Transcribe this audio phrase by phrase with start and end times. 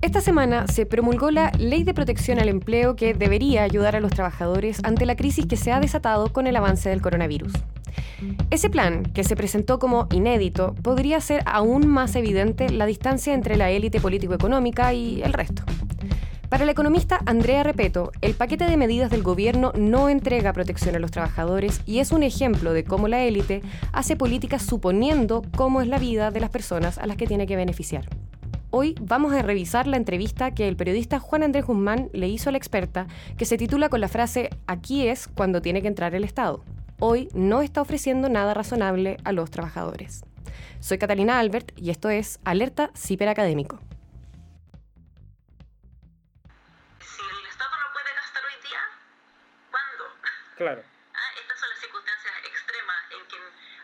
[0.00, 4.12] Esta semana se promulgó la Ley de Protección al Empleo que debería ayudar a los
[4.12, 7.52] trabajadores ante la crisis que se ha desatado con el avance del coronavirus.
[8.50, 13.56] Ese plan, que se presentó como inédito, podría ser aún más evidente la distancia entre
[13.56, 15.62] la élite político-económica y el resto.
[16.54, 21.00] Para el economista Andrea Repeto, el paquete de medidas del gobierno no entrega protección a
[21.00, 23.60] los trabajadores y es un ejemplo de cómo la élite
[23.92, 27.56] hace políticas suponiendo cómo es la vida de las personas a las que tiene que
[27.56, 28.08] beneficiar.
[28.70, 32.52] Hoy vamos a revisar la entrevista que el periodista Juan Andrés Guzmán le hizo a
[32.52, 36.22] la experta, que se titula con la frase Aquí es cuando tiene que entrar el
[36.22, 36.62] Estado.
[37.00, 40.24] Hoy no está ofreciendo nada razonable a los trabajadores.
[40.78, 43.80] Soy Catalina Albert y esto es Alerta Ciberacadémico.
[50.56, 50.84] Claro.
[51.14, 53.38] Ah, Estas son las circunstancias extremas en que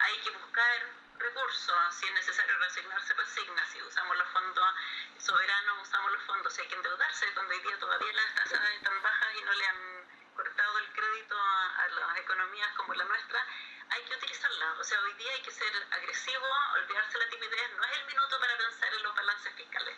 [0.00, 0.82] hay que buscar
[1.18, 1.94] recursos.
[1.94, 3.66] Si es necesario resignar, se resigna.
[3.66, 4.74] Si usamos los fondos
[5.18, 6.52] soberanos, usamos los fondos.
[6.54, 9.66] Si hay que endeudarse, cuando hoy día todavía las tasas están bajas y no le
[9.66, 10.04] han
[10.36, 13.46] cortado el crédito a, a las economías como la nuestra,
[13.90, 14.72] hay que utilizarla.
[14.80, 17.70] O sea, hoy día hay que ser agresivo, olvidarse la timidez.
[17.76, 19.96] No es el minuto para pensar en los balances fiscales.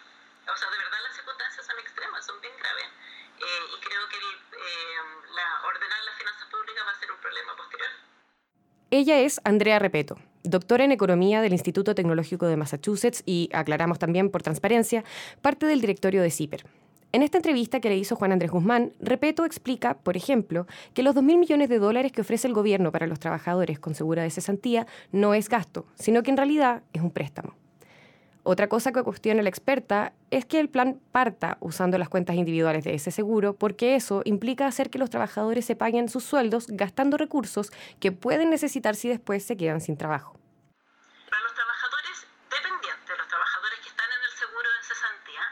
[0.49, 2.87] O sea, de verdad las circunstancias son extremas, son bien graves.
[3.67, 5.03] Y creo que el, eh,
[5.34, 7.91] la, ordenar las finanzas públicas va a ser un problema posterior.
[8.91, 14.31] Ella es Andrea Repeto, doctora en Economía del Instituto Tecnológico de Massachusetts y, aclaramos también
[14.31, 15.05] por transparencia,
[15.42, 16.64] parte del directorio de CIPER.
[17.12, 21.14] En esta entrevista que le hizo Juan Andrés Guzmán, Repeto explica, por ejemplo, que los
[21.14, 24.87] 2.000 millones de dólares que ofrece el gobierno para los trabajadores con segura de cesantía
[25.12, 27.55] no es gasto, sino que en realidad es un préstamo.
[28.49, 32.85] Otra cosa que cuestiona la experta es que el plan parta usando las cuentas individuales
[32.85, 37.17] de ese seguro, porque eso implica hacer que los trabajadores se paguen sus sueldos gastando
[37.17, 40.39] recursos que pueden necesitar si después se quedan sin trabajo.
[41.29, 45.45] Para los trabajadores dependientes, los trabajadores que están en el seguro de cesantía,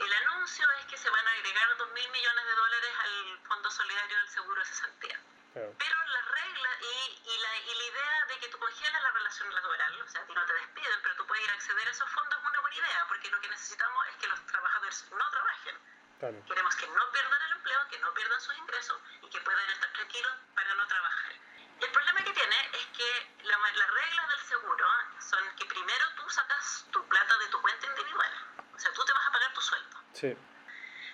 [0.00, 3.14] el anuncio es que se van a agregar 2.000 millones de dólares al
[3.52, 5.20] Fondo Solidario del Seguro de Cesantía.
[5.52, 5.74] Claro.
[5.78, 9.54] Pero las reglas y, y, la, y la idea de que tú congelas la relación
[9.54, 11.90] laboral, o sea, a ti no te despiden, pero tú puedes ir a acceder a
[11.90, 15.30] esos fondos es una buena idea, porque lo que necesitamos es que los trabajadores no
[15.30, 15.78] trabajen.
[16.20, 16.44] Claro.
[16.46, 19.90] Queremos que no pierdan el empleo, que no pierdan sus ingresos y que puedan estar
[19.92, 21.32] tranquilos para no trabajar.
[21.80, 24.86] Y el problema que tiene es que la, las reglas del seguro
[25.18, 28.32] son que primero tú sacas tu plata de tu cuenta individual.
[28.74, 29.96] O sea, tú te vas a pagar tu sueldo.
[30.12, 30.36] Sí.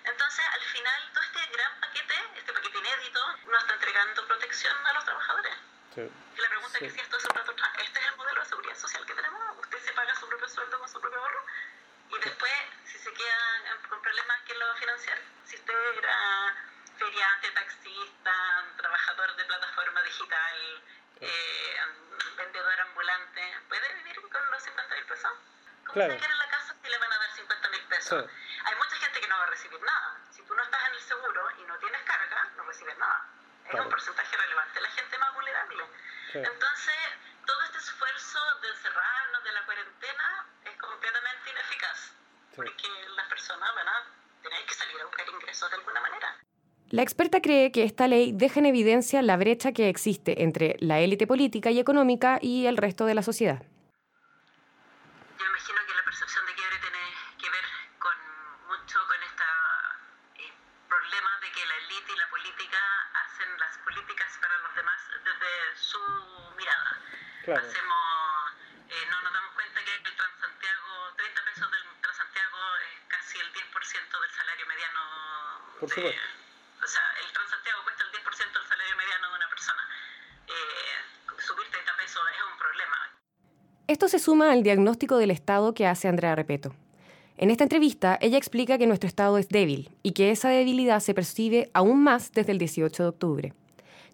[0.03, 4.93] Entonces, al final, todo este gran paquete, este paquete inédito, no está entregando protección a
[4.93, 5.53] los trabajadores.
[5.95, 6.11] Sí.
[6.77, 9.93] Que si esto es este es el modelo de seguridad social que tenemos, usted se
[9.93, 11.43] paga su propio sueldo con su propio ahorro
[12.09, 12.53] y después,
[12.85, 15.17] si se quedan con problemas, ¿quién lo va a financiar?
[15.45, 16.55] Si usted era
[16.99, 20.83] feriante, taxista, trabajador de plataforma digital,
[21.21, 21.77] eh,
[22.37, 25.31] vendedor ambulante, ¿puede vivir con los 50 mil pesos?
[25.81, 26.13] ¿Cómo Claro.
[26.13, 28.25] se queda en la casa si le van a dar 50 mil pesos?
[28.29, 28.59] Sí.
[28.65, 30.17] Hay mucha gente que no va a recibir nada.
[30.31, 33.25] Si tú no estás en el seguro y no tienes carga, no recibes nada.
[33.67, 33.85] Es Claro.
[33.85, 34.79] un porcentaje relevante.
[34.81, 35.83] La gente más vulnerable.
[36.31, 36.37] Sí.
[36.39, 36.95] Entonces,
[37.45, 41.97] todo este esfuerzo de encerrarnos de la cuarentena es completamente ineficaz.
[42.51, 42.55] Sí.
[42.55, 43.97] Porque las personas van a
[44.41, 46.37] tener que salir a buscar ingresos de alguna manera.
[46.89, 50.99] La experta cree que esta ley deja en evidencia la brecha que existe entre la
[51.01, 53.61] élite política y económica y el resto de la sociedad.
[67.47, 67.63] Claro.
[67.63, 68.03] Hacemos,
[68.91, 73.47] eh, no nos damos cuenta que el Transantiago, 30 pesos del Transantiago es casi el
[73.55, 75.01] 10% del salario mediano.
[75.79, 76.27] Por de- supuesto.
[76.83, 79.83] o sea, el Transantiago cuesta el 10% del salario mediano de una persona.
[80.51, 82.97] Eh, subir 30 pesos es un problema.
[83.87, 86.75] Esto se suma al diagnóstico del Estado que hace Andrea Repeto.
[87.39, 91.13] En esta entrevista, ella explica que nuestro Estado es débil y que esa debilidad se
[91.13, 93.53] percibe aún más desde el 18 de octubre.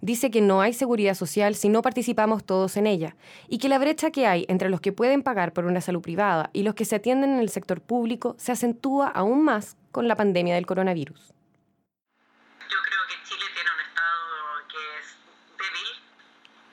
[0.04, 3.16] Dice que no hay seguridad social si no participamos todos en ella
[3.48, 6.50] y que la brecha que hay entre los que pueden pagar por una salud privada
[6.52, 10.18] y los que se atienden en el sector público se acentúa aún más con la
[10.18, 11.32] pandemia del coronavirus.
[12.68, 14.28] Yo creo que Chile tiene un Estado
[14.68, 15.08] que es
[15.56, 15.90] débil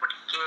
[0.03, 0.43] porque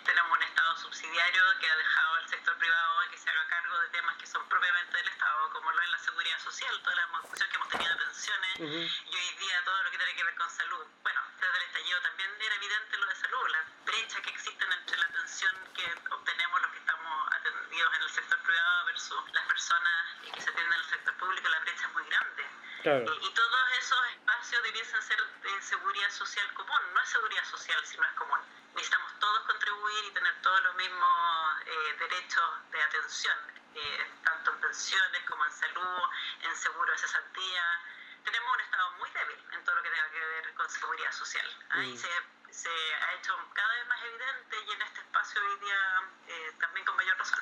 [0.00, 3.88] tenemos un Estado subsidiario que ha dejado al sector privado que se haga cargo de
[3.88, 7.48] temas que son propiamente del Estado, como lo es la seguridad social, toda la discusión
[7.48, 8.66] que hemos tenido de pensiones Ujú.
[8.68, 10.86] y hoy día todo lo que tiene que ver con salud.
[11.02, 14.98] Bueno, desde el estallido también era evidente lo de salud, la brecha que existen entre
[14.98, 19.94] la atención que obtenemos los que estamos atendidos en el sector privado versus las personas
[20.20, 22.46] que se atienden en el sector público, la brecha es muy grande.
[22.82, 23.14] Claro.
[23.14, 26.80] Y, y todos esos espacios debiesen ser de seguridad social común.
[26.92, 28.40] No es seguridad social si no es común.
[28.74, 33.36] Necesitamos todos contribuir contribuir y tener todos los mismos eh, derechos de atención,
[33.74, 36.02] eh, tanto en pensiones como en salud,
[36.42, 37.80] en seguro de cesantía.
[38.24, 41.46] Tenemos un Estado muy débil en todo lo que tenga que ver con seguridad social.
[41.70, 41.98] Ahí mm.
[41.98, 42.08] se,
[42.50, 46.86] se, ha hecho cada vez más evidente y en este espacio hoy día eh, también
[46.86, 47.40] con mayor razón.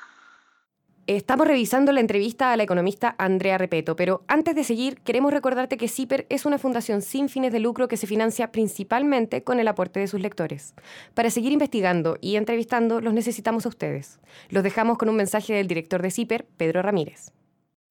[1.07, 5.77] Estamos revisando la entrevista a la economista Andrea Repeto, pero antes de seguir, queremos recordarte
[5.77, 9.67] que CIPER es una fundación sin fines de lucro que se financia principalmente con el
[9.67, 10.75] aporte de sus lectores.
[11.15, 14.21] Para seguir investigando y entrevistando, los necesitamos a ustedes.
[14.51, 17.33] Los dejamos con un mensaje del director de CIPER, Pedro Ramírez.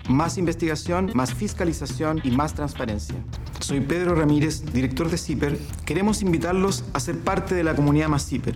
[0.08, 3.16] Más investigación, más fiscalización y más transparencia.
[3.60, 5.58] Soy Pedro Ramírez, director de CIPER.
[5.86, 8.56] Queremos invitarlos a ser parte de la comunidad Más CIPER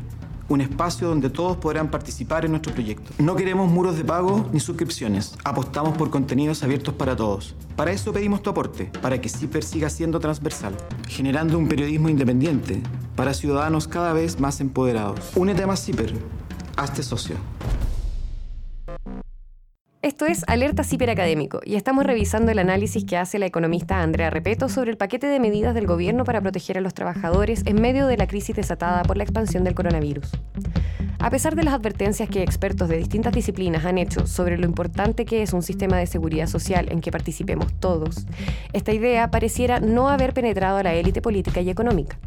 [0.49, 3.11] un espacio donde todos podrán participar en nuestro proyecto.
[3.17, 7.55] No queremos muros de pago ni suscripciones, apostamos por contenidos abiertos para todos.
[7.75, 10.75] Para eso pedimos tu aporte, para que CIPER siga siendo transversal,
[11.07, 12.81] generando un periodismo independiente
[13.15, 15.31] para ciudadanos cada vez más empoderados.
[15.35, 16.13] Únete a más CIPER,
[16.75, 17.35] hazte socio.
[20.23, 24.69] Esto es Alerta Ciberacadémico y estamos revisando el análisis que hace la economista Andrea Repeto
[24.69, 28.15] sobre el paquete de medidas del gobierno para proteger a los trabajadores en medio de
[28.15, 30.31] la crisis desatada por la expansión del coronavirus.
[31.19, 35.25] A pesar de las advertencias que expertos de distintas disciplinas han hecho sobre lo importante
[35.25, 38.25] que es un sistema de seguridad social en que participemos todos,
[38.71, 42.17] esta idea pareciera no haber penetrado a la élite política y económica.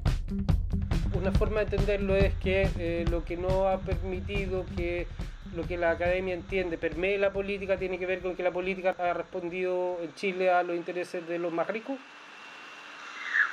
[1.19, 5.07] Una forma de entenderlo es que eh, lo que no ha permitido que
[5.57, 8.95] lo que la academia entiende, permee la política, tiene que ver con que la política
[8.99, 11.97] ha respondido en Chile a los intereses de los más ricos?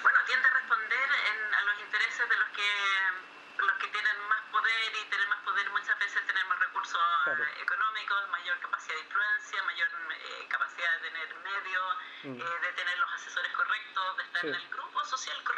[0.04, 2.70] Bueno, tiende a responder a los intereses de los que,
[3.64, 7.00] los que tienen más poder y tener más poder muchas veces tener más recursos
[7.64, 11.88] económicos, mayor capacidad de influencia, mayor eh, capacidad de tener medios,
[12.24, 12.36] mm.
[12.36, 15.53] eh, de tener los asesores correctos, de estar en el grupo social correcto,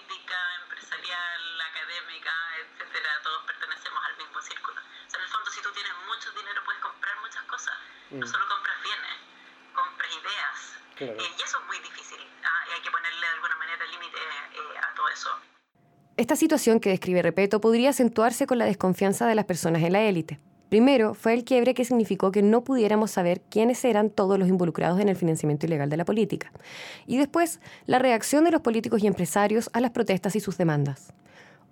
[0.00, 4.80] política, empresarial, académica, etcétera, todos pertenecemos al mismo círculo.
[4.80, 7.74] O sea, en el fondo, si tú tienes mucho dinero, puedes comprar muchas cosas.
[8.10, 8.28] No mm.
[8.28, 9.16] solo compras bienes,
[9.74, 10.56] compras ideas.
[11.00, 12.20] Eh, y eso es muy difícil.
[12.44, 15.30] Ah, y hay que ponerle de alguna manera límite eh, a todo eso.
[16.16, 20.02] Esta situación que describe Repeto podría acentuarse con la desconfianza de las personas en la
[20.02, 20.40] élite.
[20.70, 25.00] Primero, fue el quiebre que significó que no pudiéramos saber quiénes eran todos los involucrados
[25.00, 26.52] en el financiamiento ilegal de la política.
[27.08, 31.12] Y después, la reacción de los políticos y empresarios a las protestas y sus demandas.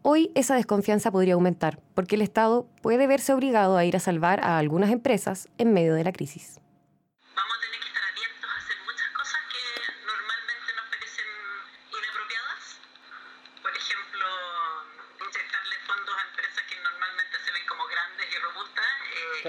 [0.02, 4.40] Hoy esa desconfianza podría aumentar, porque el Estado puede verse obligado a ir a salvar
[4.42, 6.60] a algunas empresas en medio de la crisis.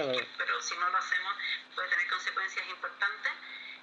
[0.00, 1.34] Pero si no lo hacemos
[1.74, 3.32] puede tener consecuencias importantes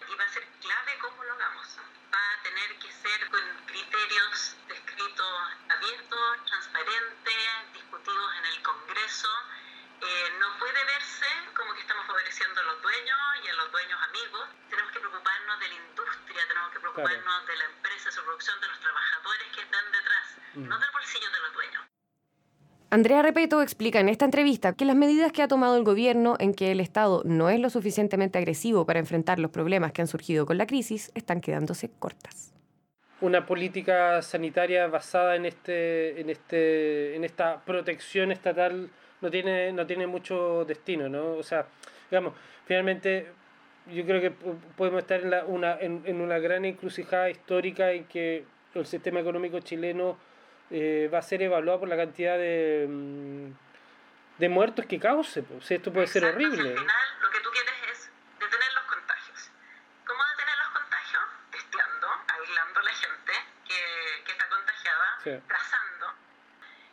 [0.09, 1.67] y va a ser clave cómo lo hagamos.
[2.11, 9.29] Va a tener que ser con criterios descritos abiertos, transparentes, discutidos en el Congreso.
[10.01, 14.01] Eh, no puede verse como que estamos favoreciendo a los dueños y a los dueños
[14.01, 14.49] amigos.
[14.69, 18.67] Tenemos que preocuparnos de la industria, tenemos que preocuparnos de la empresa, su producción, de
[18.69, 20.67] los trabajadores que están detrás, mm.
[20.67, 21.83] no del bolsillo de los dueños.
[22.89, 26.53] Andrea Repeto explica en esta entrevista que las medidas que ha tomado el gobierno en
[26.53, 30.45] que el Estado no es lo suficientemente agresivo para enfrentar los problemas que han surgido
[30.45, 32.53] con la crisis están quedándose cortas.
[33.19, 39.85] Una política sanitaria basada en este, en este, en esta protección estatal no tiene, no
[39.85, 41.33] tiene mucho destino, ¿no?
[41.33, 41.65] O sea,
[42.09, 42.35] digamos,
[42.65, 43.27] finalmente
[43.93, 44.31] yo creo que
[44.77, 48.45] podemos estar en, una, en, en una gran encrucijada histórica en que
[48.75, 50.17] el sistema económico chileno
[50.71, 53.51] eh, va a ser evaluado por la cantidad de, mm,
[54.37, 55.43] de muertos que cause.
[55.43, 55.71] Pues.
[55.71, 56.69] Esto puede ser horrible.
[56.71, 58.09] Al final, lo que tú quieres es
[58.39, 59.51] detener los contagios.
[60.05, 61.23] ¿Cómo detener los contagios?
[61.51, 63.33] Testeando, aislando a la gente
[63.67, 65.87] que, que está contagiada, trazando.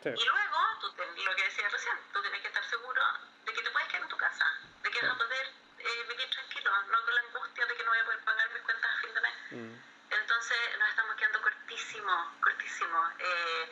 [0.05, 0.93] Y luego, tú
[1.25, 3.01] lo que decía recién, tú tienes que estar seguro
[3.43, 4.45] de que te puedes quedar en tu casa,
[4.83, 5.45] de que vas a poder
[5.79, 8.61] eh, vivir tranquilo, no con la angustia de que no voy a poder pagar mis
[8.61, 9.35] cuentas a fin de mes.
[9.49, 9.73] Mm.
[10.13, 12.99] Entonces nos estamos quedando cortísimo, cortísimo.
[13.17, 13.69] Eh,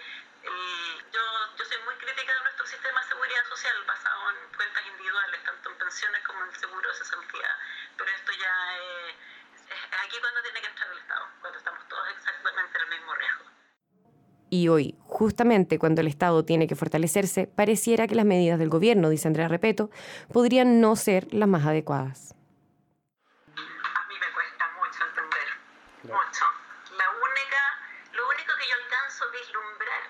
[1.14, 1.22] yo,
[1.56, 5.70] yo soy muy crítica de nuestro sistema de seguridad social basado en cuentas individuales, tanto
[5.70, 7.50] en pensiones como en seguro de cesantía.
[7.98, 9.16] Pero esto ya es,
[10.04, 13.46] aquí cuando tiene que entrar el Estado, cuando estamos todos exactamente en el mismo riesgo.
[14.50, 19.10] Y hoy, justamente cuando el Estado tiene que fortalecerse, pareciera que las medidas del gobierno,
[19.10, 19.90] dice Andrea Repeto,
[20.32, 22.36] podrían no ser las más adecuadas.
[26.04, 26.46] mucho.
[26.98, 27.62] La única,
[28.12, 30.04] lo único que yo alcanzo a vislumbrar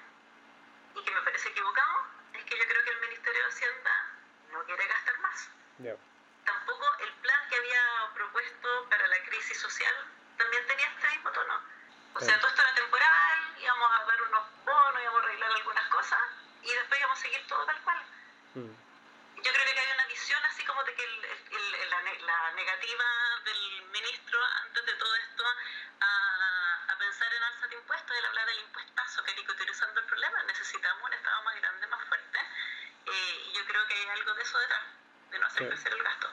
[0.96, 1.98] y que me parece equivocado
[2.34, 3.93] es que yo creo que el Ministerio de Hacienda
[4.51, 5.13] no quiere gastar
[6.46, 9.94] Tampoco el plan que había propuesto para la crisis social
[10.38, 11.60] también tenía este mismo tono.
[12.15, 12.53] O sea, estás
[27.32, 30.44] en alza de impuestos, él habla del impuestazo, caricaturizando el problema.
[30.44, 32.39] Necesitamos un Estado más grande, más fuerte.
[33.06, 34.84] Eh, y yo creo que hay algo de eso detrás,
[35.32, 36.30] de no hacer crecer el gasto.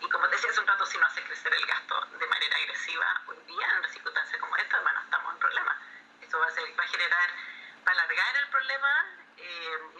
[0.00, 3.22] Y como decía hace un rato, si no hace crecer el gasto de manera agresiva,
[3.26, 5.76] hoy día, en una circunstancia como esta, bueno, estamos en problemas.
[6.20, 7.30] Eso va a, ser, va a generar,
[7.86, 7.94] va a
[9.38, 9.94] eh.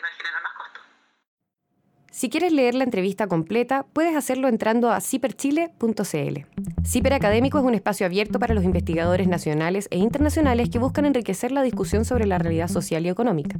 [2.10, 6.46] Si quieres leer la entrevista completa, puedes hacerlo entrando a ciperchile.cl.
[6.84, 11.50] Ciper Académico es un espacio abierto para los investigadores nacionales e internacionales que buscan enriquecer
[11.50, 13.58] la discusión sobre la realidad social y económica.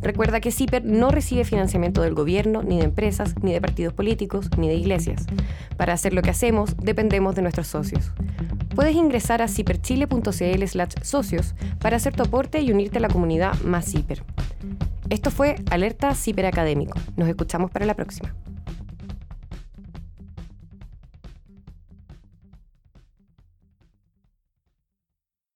[0.00, 4.48] Recuerda que CIPER no recibe financiamiento del gobierno, ni de empresas, ni de partidos políticos,
[4.56, 5.26] ni de iglesias.
[5.76, 8.12] Para hacer lo que hacemos, dependemos de nuestros socios.
[8.80, 10.64] Puedes ingresar a ciperchile.cl
[11.02, 14.22] socios para hacer tu aporte y unirte a la comunidad más CIPER.
[15.10, 16.98] Esto fue Alerta Ciper Académico.
[17.14, 18.34] Nos escuchamos para la próxima.